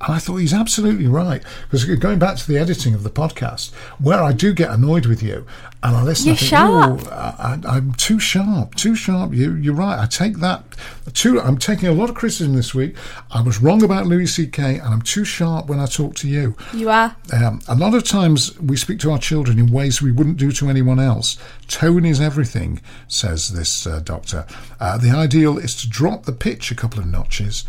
[0.02, 1.42] And I thought he's absolutely right.
[1.70, 5.22] Because going back to the editing of the podcast, where I do get annoyed with
[5.22, 5.46] you,
[5.84, 7.00] and I listen, You're I think, sharp.
[7.06, 9.32] "Oh, I, I'm too sharp, too sharp.
[9.34, 9.98] You, you're right.
[10.00, 10.64] I take that.
[11.12, 12.94] Too, I'm taking a lot of criticism this week.
[13.32, 16.56] I was wrong about Louis C.K., and I'm too sharp when I talk to you.
[16.72, 17.16] You are.
[17.32, 20.52] Um, a lot of times we speak to our children in ways we wouldn't do
[20.52, 21.36] to anyone else.
[21.68, 24.46] Tone is everything, says this uh, doctor.
[24.78, 27.64] Uh, the ideal is to drop the pitch a couple of notches,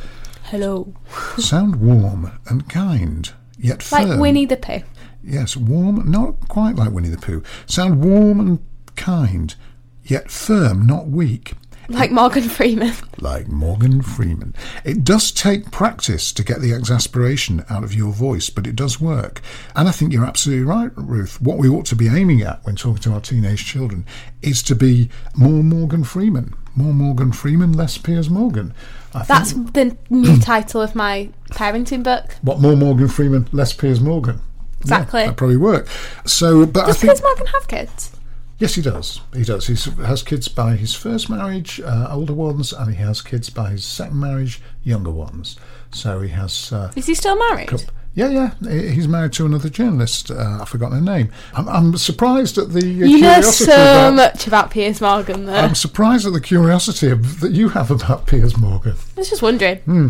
[0.54, 0.94] Hello.
[1.40, 4.08] sound warm and kind, yet firm.
[4.08, 4.84] Like Winnie the Pooh.
[5.24, 7.42] Yes, warm, not quite like Winnie the Pooh.
[7.66, 8.60] Sound warm and
[8.96, 9.56] kind,
[10.04, 11.54] yet firm, not weak.
[11.90, 12.94] Like Morgan Freeman.
[13.18, 14.54] like Morgan Freeman.
[14.86, 19.02] It does take practice to get the exasperation out of your voice, but it does
[19.02, 19.42] work.
[19.76, 21.42] And I think you're absolutely right, Ruth.
[21.42, 24.06] What we ought to be aiming at when talking to our teenage children
[24.44, 26.54] is to be more Morgan Freeman.
[26.76, 28.74] More Morgan Freeman, less Piers Morgan.
[29.16, 32.36] I That's the new title of my parenting book.
[32.42, 34.36] what more Morgan Freeman, less Piers Morgan.
[34.38, 35.26] Yeah, Exactly.
[35.26, 35.88] that probably work.
[36.26, 38.12] So, but Does I think Piers Morgan have kids?
[38.60, 39.20] Yes, he does.
[39.34, 39.68] He does.
[39.68, 43.72] He has kids by his first marriage, uh, older ones, and he has kids by
[43.72, 45.58] his second marriage, younger ones.
[45.92, 46.72] So he has.
[46.72, 47.68] Uh, Is he still married?
[47.68, 47.80] coup-
[48.16, 48.92] yeah, yeah.
[48.92, 50.30] He's married to another journalist.
[50.30, 51.32] Uh, I've forgotten her name.
[51.56, 55.46] I'm, I'm surprised at the uh, You know curiosity so about, much about Piers Morgan,
[55.46, 55.56] though.
[55.56, 58.94] I'm surprised at the curiosity of, that you have about Piers Morgan.
[59.18, 59.80] I was just wondering.
[59.80, 60.08] Hmm.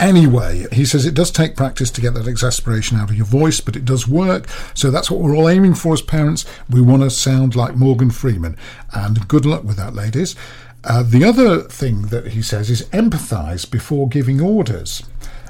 [0.00, 3.60] Anyway, he says it does take practice to get that exasperation out of your voice,
[3.60, 4.48] but it does work.
[4.74, 6.44] So that's what we're all aiming for as parents.
[6.68, 8.56] We want to sound like Morgan Freeman.
[8.92, 10.34] And good luck with that, ladies.
[10.82, 15.04] Uh, the other thing that he says is empathise before giving orders.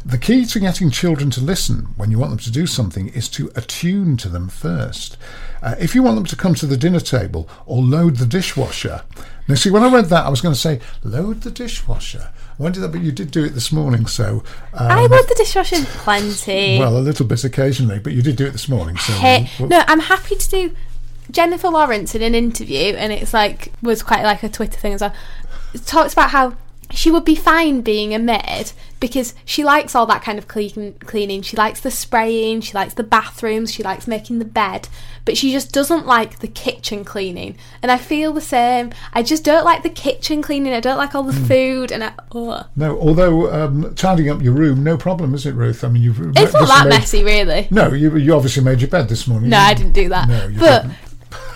[0.07, 3.27] The key to getting children to listen when you want them to do something is
[3.31, 5.17] to attune to them first.
[5.63, 9.03] Uh, if you want them to come to the dinner table or load the dishwasher,
[9.49, 12.33] now see, when I read that, I was going to say load the dishwasher.
[12.59, 12.93] When did that?
[12.93, 14.43] But you did do it this morning, so
[14.75, 16.79] um, I load the dishwasher plenty.
[16.79, 18.97] well, a little bit occasionally, but you did do it this morning.
[18.99, 20.77] So Hey, well, no, I'm happy to do
[21.31, 25.01] Jennifer Lawrence in an interview, and it's like was quite like a Twitter thing as
[25.01, 25.15] well.
[25.73, 26.57] It talks about how
[26.95, 30.95] she would be fine being a maid because she likes all that kind of clean,
[31.01, 31.43] cleaning.
[31.43, 34.89] She likes the spraying, she likes the bathrooms, she likes making the bed,
[35.25, 37.57] but she just doesn't like the kitchen cleaning.
[37.83, 38.93] And I feel the same.
[39.13, 40.73] I just don't like the kitchen cleaning.
[40.73, 41.45] I don't like all the Hmm.
[41.45, 42.67] food, and I, ugh.
[42.77, 42.99] no.
[42.99, 45.85] Although um, tidying up your room, no problem, is it, Ruth?
[45.85, 47.69] I mean, you've it's not that made- messy, really.
[47.71, 49.51] No, you you obviously made your bed this morning.
[49.51, 50.29] No, I didn't do that.
[50.29, 50.97] No, you but didn't.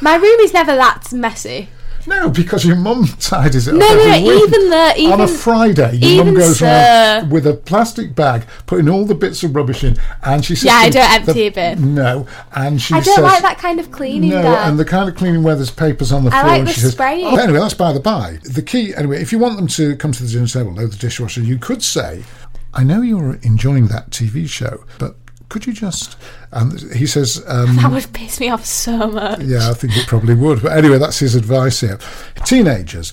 [0.03, 1.69] my room is never that messy.
[2.09, 4.49] No, because your mum tidies it No, up no, every no, week.
[4.49, 8.89] even the- even on a Friday, your mum goes around with a plastic bag, putting
[8.89, 11.95] all the bits of rubbish in, and she says, Yeah, I don't empty a bin.
[11.95, 14.31] No, and she I don't says, like that kind of cleaning.
[14.31, 14.69] No, Dad.
[14.69, 16.47] and the kind of cleaning where there's papers on the I floor.
[16.53, 17.27] like and the she says, spraying.
[17.27, 18.39] Oh, anyway, that's by the by.
[18.43, 20.97] The key, anyway, if you want them to come to the dinner table, load the
[20.97, 22.25] dishwasher, you could say,
[22.75, 25.17] I know you're enjoying that TV show, but
[25.49, 26.17] could you just.
[26.53, 29.41] And he says, um, that would piss me off so much.
[29.41, 30.63] yeah, I think it probably would.
[30.63, 31.99] But anyway, that's his advice here.
[32.45, 33.13] Teenagers.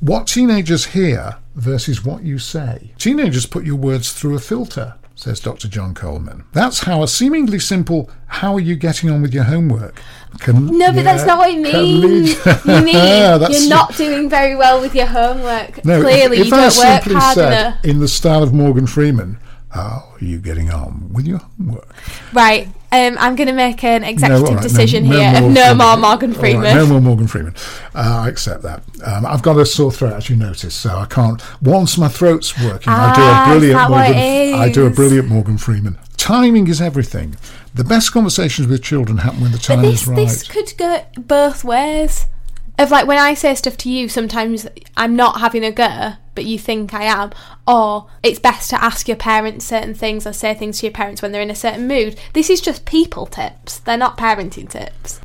[0.00, 2.92] What teenagers hear versus what you say.
[2.98, 5.68] Teenagers put your words through a filter, says Dr.
[5.68, 6.44] John Coleman.
[6.52, 10.02] That's how a seemingly simple, how are you getting on with your homework?
[10.40, 14.80] Can, No, but that's not what I lead- you mean you're not doing very well
[14.80, 15.84] with your homework.
[15.84, 17.84] No, if- Clearly, if, you I don't work hard said, enough.
[17.84, 19.38] in the style of Morgan Freeman,
[19.74, 21.92] how are you getting on with your homework?
[22.32, 25.74] Right, um, I'm going to make an No, executive decision no, here no of no
[25.74, 26.76] more Morgan- all right, Freeman.
[26.76, 27.54] no more Morgan Freeman.
[27.94, 28.82] Uh, I accept that.
[29.04, 31.42] Um, I've got a sore throat, as you notice, so I can't.
[31.60, 34.60] Once my throat's working, I do Ah, a is brilliant Morgan.
[34.60, 35.98] I do a brilliant Morgan Freeman.
[36.16, 37.36] Timing is everything.
[37.74, 40.16] The best conversations with children happen when the time this is right.
[40.16, 42.26] this could go both ways.
[42.76, 46.44] Of like when I say stuff to you, sometimes I'm not having a go, but
[46.44, 47.30] you think I am.
[47.68, 51.22] Or it's best to ask your parents certain things or say things to your parents
[51.22, 52.18] when they're in a certain mood.
[52.32, 53.78] This is just people tips.
[53.78, 55.20] They're not parenting tips.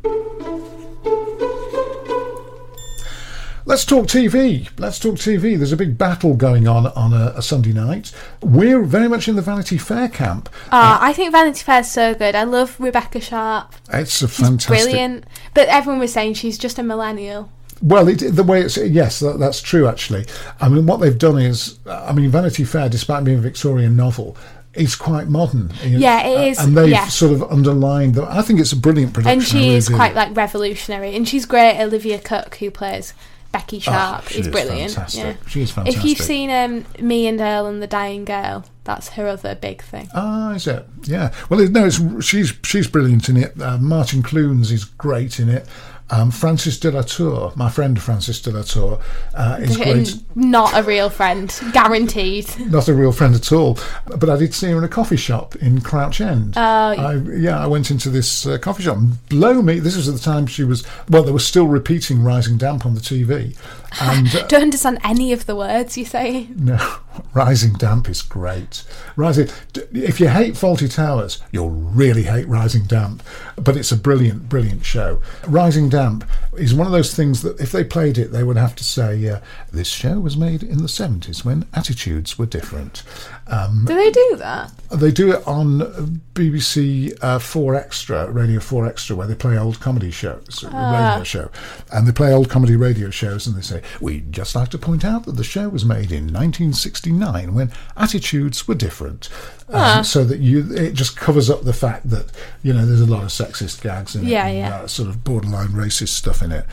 [3.70, 4.68] Let's talk TV.
[4.80, 5.56] Let's talk TV.
[5.56, 8.10] There's a big battle going on on a, a Sunday night.
[8.42, 10.48] We're very much in the Vanity Fair camp.
[10.72, 12.34] Ah, I think Vanity Fair's so good.
[12.34, 13.72] I love Rebecca Sharp.
[13.92, 14.86] It's a fantastic.
[14.86, 15.24] Brilliant.
[15.54, 17.48] But everyone was saying she's just a millennial.
[17.80, 19.86] Well, it, the way it's yes, that, that's true.
[19.86, 20.26] Actually,
[20.60, 24.36] I mean, what they've done is, I mean, Vanity Fair, despite being a Victorian novel,
[24.74, 25.72] is quite modern.
[25.84, 26.58] you know, Yeah, it is.
[26.58, 27.06] uh, and they've yeah.
[27.06, 28.16] sort of underlined.
[28.16, 28.32] that.
[28.32, 29.38] I think it's a brilliant production.
[29.38, 29.94] and she really is do.
[29.94, 31.14] quite like revolutionary.
[31.14, 31.80] And she's great.
[31.80, 33.14] Olivia Cooke, who plays
[33.52, 34.92] Becky Sharp, Ah, she is is brilliant.
[34.92, 35.24] fantastic.
[35.42, 35.48] Yeah.
[35.48, 39.26] She is If you've seen um, Me and Earl and the Dying Girl, that's her
[39.26, 40.08] other big thing.
[40.14, 40.86] Ah, is it?
[41.02, 41.32] Yeah.
[41.48, 43.60] Well, it, no, it's, she's she's brilliant in it.
[43.60, 45.66] Uh, Martin Clunes is great in it.
[46.12, 49.00] Um, Frances de la Tour, my friend Frances de la Tour,
[49.34, 50.16] uh, is great.
[50.34, 52.48] Not a real friend, guaranteed.
[52.70, 55.54] Not a real friend at all, but I did see her in a coffee shop
[55.56, 56.54] in Crouch End.
[56.56, 58.96] Oh, I, yeah, I went into this uh, coffee shop.
[58.96, 60.84] And blow me, this was at the time she was.
[61.08, 63.56] Well, they were still repeating Rising Damp on the TV,
[64.00, 66.48] and uh, Don't understand any of the words you say.
[66.56, 66.76] no,
[67.34, 68.84] Rising Damp is great.
[69.16, 69.48] Rising,
[69.92, 73.22] if you hate Fawlty Towers, you'll really hate Rising Damp.
[73.56, 75.20] But it's a brilliant, brilliant show.
[75.46, 76.24] Rising Damp
[76.56, 79.28] is one of those things that if they played it, they would have to say,
[79.28, 79.40] uh,
[79.72, 83.02] "This show was made in the '70s when attitudes were different."
[83.46, 84.72] Um, Do they do that?
[84.92, 89.58] they do it on uh, BBC uh, Four Extra, Radio Four Extra, where they play
[89.58, 91.50] old comedy shows, a radio show,
[91.92, 95.04] and they play old comedy radio shows, and they say, "We'd just like to point
[95.04, 96.26] out that the show was made in
[97.18, 99.28] 1969 when attitudes were different."
[99.68, 102.26] Um, so that you, it just covers up the fact that
[102.62, 104.76] you know there's a lot of sexist gags in it, Yeah, and, yeah.
[104.80, 106.66] uh, sort of borderline racist stuff in it.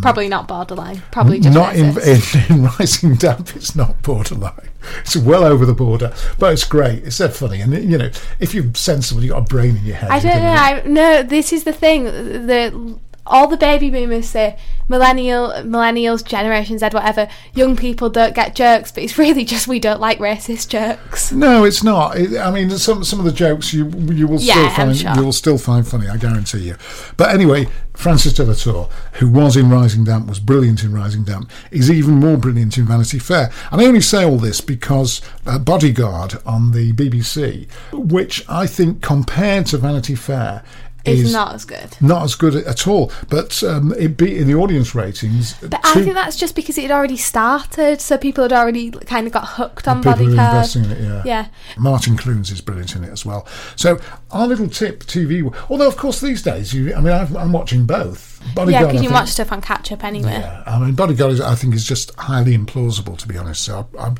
[0.00, 1.02] Probably not borderline.
[1.10, 4.68] Probably just not in, in, in Rising Damp, it's not borderline.
[5.00, 7.04] It's well over the border, but it's great.
[7.04, 9.84] It's so funny, and you know, if you're sensible, you have got a brain in
[9.84, 10.10] your head.
[10.10, 10.48] I don't know.
[10.48, 12.04] I, no, this is the thing.
[12.04, 12.96] The
[13.26, 14.58] all the baby boomers say
[14.88, 17.28] millennial, millennials, Generation Z, whatever.
[17.54, 21.32] Young people don't get jokes, but it's really just we don't like racist jokes.
[21.32, 22.16] No, it's not.
[22.16, 24.96] It, I mean, some some of the jokes you you will still Yeah, I'm find
[24.96, 25.14] sure.
[25.14, 26.08] you will still find funny.
[26.08, 26.76] I guarantee you.
[27.16, 31.24] But anyway, Frances de la Tour, who was in Rising Damp, was brilliant in Rising
[31.24, 31.50] Damp.
[31.70, 33.50] Is even more brilliant in Vanity Fair.
[33.72, 39.02] And I only say all this because uh, Bodyguard on the BBC, which I think
[39.02, 40.62] compared to Vanity Fair.
[41.06, 41.96] It's is not as good.
[42.00, 45.54] not as good at all, but um, it beat in the audience ratings.
[45.54, 49.26] But I think that's just because it had already started, so people had already kind
[49.26, 51.00] of got hooked on investing in it.
[51.00, 51.46] Yeah, Yeah.
[51.78, 53.46] Martin Clunes is brilliant in it as well.
[53.76, 53.98] So
[54.30, 55.52] our little tip TV.
[55.70, 58.34] Although of course these days, you, I mean, I've, I'm watching both.
[58.56, 60.30] Yeah, because you think- watch stuff on catch up anyway.
[60.30, 63.62] Yeah, I mean, Bodyguard, is, I think, is just highly implausible to be honest.
[63.64, 64.16] So I'm,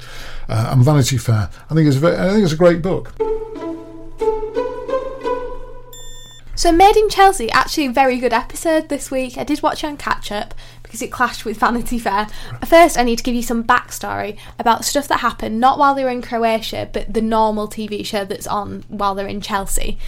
[0.49, 1.49] uh, I'm Vanity Fair.
[1.71, 3.13] I think it's a very, I think it's a great book.
[6.57, 9.37] So, Made in Chelsea, actually a very good episode this week.
[9.37, 12.29] I did watch it on catch up because it clashed with Vanity Fair.
[12.65, 16.03] First, I need to give you some backstory about stuff that happened not while they
[16.03, 19.99] were in Croatia, but the normal TV show that's on while they're in Chelsea.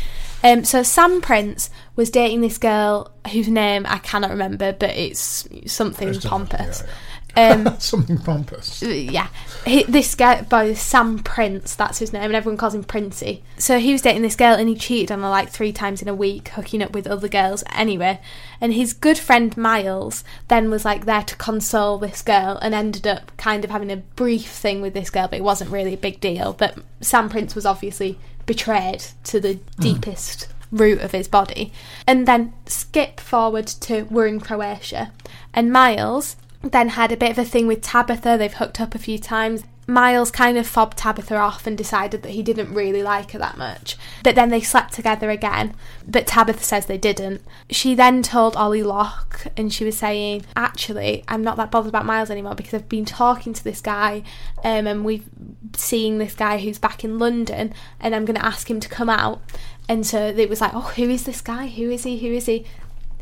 [0.43, 5.47] Um, so, Sam Prince was dating this girl whose name I cannot remember, but it's
[5.67, 6.83] something It's pompous.
[6.83, 6.93] yeah,
[7.39, 8.83] Um, Something pompous.
[8.83, 9.29] yeah,
[9.65, 13.45] he, this guy by Sam Prince, that's his name, and everyone calls him Princey.
[13.59, 16.09] So he was dating this girl, and he cheated on her like three times in
[16.09, 18.21] a week, hooking up with other girls anyway.
[18.61, 23.07] And his good friend Miles then was like there to console this girl, and ended
[23.07, 25.99] up kind of having a brief thing with this girl, but it wasn't really a
[25.99, 26.55] big deal.
[26.55, 31.73] But Sam Prince was obviously betrayed to the deepest root of his body.
[32.05, 35.13] And then skip forward to we're in Croatia,
[35.55, 38.37] and Miles then had a bit of a thing with Tabitha.
[38.39, 39.65] They've hooked up a few times.
[39.87, 43.57] Miles kind of fobbed Tabitha off and decided that he didn't really like her that
[43.57, 43.97] much.
[44.23, 45.75] But then they slept together again.
[46.07, 47.43] But Tabitha says they didn't.
[47.71, 52.05] She then told Ollie Locke and she was saying, Actually, I'm not that bothered about
[52.05, 54.25] Miles anymore because I've been talking to this guy
[54.63, 55.29] um, and we've
[55.75, 59.09] seen this guy who's back in London and I'm going to ask him to come
[59.09, 59.41] out.
[59.89, 61.69] And so it was like, Oh, who is this guy?
[61.69, 62.19] Who is he?
[62.19, 62.67] Who is he?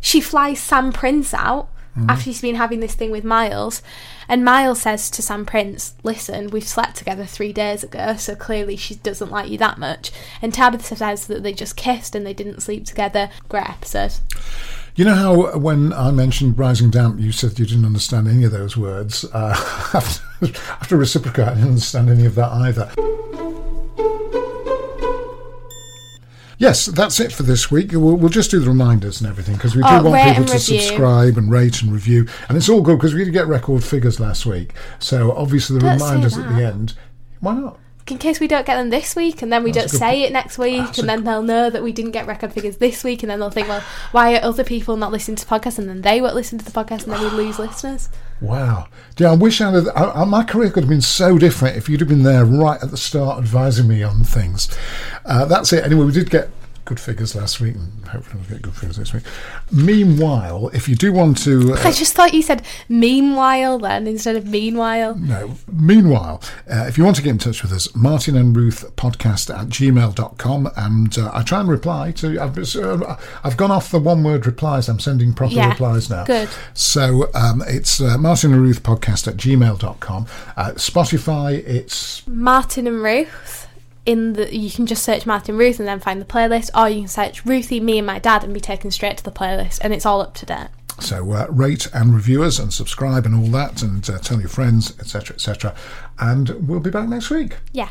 [0.01, 1.69] She flies Sam Prince out
[2.09, 3.83] after she's been having this thing with Miles.
[4.29, 8.77] And Miles says to Sam Prince, Listen, we've slept together three days ago, so clearly
[8.77, 10.11] she doesn't like you that much.
[10.43, 13.31] And Tabitha says that they just kissed and they didn't sleep together.
[13.49, 14.13] Great episode.
[14.95, 18.53] You know how when I mentioned Rising Damp, you said you didn't understand any of
[18.53, 19.25] those words.
[19.33, 19.55] Uh,
[19.95, 20.23] after,
[20.71, 22.91] after reciprocate, I didn't understand any of that either.
[26.59, 27.93] Yes, that's it for this week.
[27.93, 30.53] We'll, we'll just do the reminders and everything because we do Oh, want people to
[30.55, 30.81] review.
[30.81, 32.27] subscribe and rate and review.
[32.49, 34.73] And it's all good because we did get record figures last week.
[34.99, 36.95] So obviously the Don't reminders at the end.
[37.41, 37.79] Why not?
[38.09, 40.33] In case we don't get them this week and then we That's don't say it
[40.33, 43.25] next week That's and then they'll know that we didn't get record figures this week
[43.25, 43.83] and then they'll think, well,
[44.13, 46.71] why are other people not listening to podcasts and then they won't listen to the
[46.71, 48.09] podcast and then we lose listeners?
[48.41, 48.87] Wow.
[49.19, 52.09] Yeah, I wish I, I, my career could have been so different if you'd have
[52.09, 54.69] been there right at the start advising me on things.
[55.25, 55.85] Uh, that's it.
[55.85, 56.51] Anyway, we did get
[56.87, 59.25] good figures last week and hopefully we'll get good figures this week.
[59.71, 61.75] Meanwhile, if you do want to...
[61.85, 65.15] I Uh, just thought you said meanwhile then instead of meanwhile.
[65.17, 65.57] no.
[65.71, 69.55] Meanwhile, uh, if you want to get in touch with us, Martin and Ruth podcast
[69.57, 72.41] at gmail.com and uh, I try and reply to...
[72.41, 74.89] I've, uh, I've gone off the one-word replies.
[74.89, 76.25] I'm sending proper Yeah, replies now.
[76.25, 76.49] good.
[76.75, 80.27] So um, it's uh, Martin and Ruth podcast at gmail.com.
[80.57, 83.66] Uh, Spotify, it's Martin and Ruth.
[84.07, 87.01] In the, you can just search Martin Ruth and then find the playlist, or you
[87.01, 89.93] can search Ruthie, me and my dad, and be taken straight to the playlist, and
[89.93, 90.69] it's all up to date.
[91.01, 94.49] So uh, rate and review us and subscribe and all that, and uh, tell your
[94.49, 95.75] friends, etc., etc.
[96.21, 97.57] And we'll be back next week.
[97.73, 97.91] Yeah.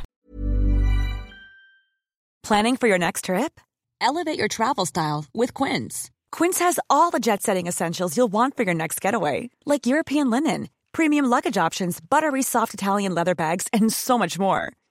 [2.43, 3.59] Planning for your next trip?
[3.99, 6.11] Elevate your travel style with Quince.
[6.31, 10.29] Quince has all the jet setting essentials you'll want for your next getaway, like European
[10.29, 14.71] linen, premium luggage options, buttery soft Italian leather bags, and so much more.